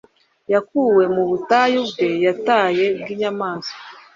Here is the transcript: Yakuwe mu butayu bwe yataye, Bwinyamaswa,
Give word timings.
Yakuwe 0.53 1.03
mu 1.15 1.23
butayu 1.29 1.81
bwe 1.89 2.09
yataye, 2.25 2.85
Bwinyamaswa, 2.99 3.77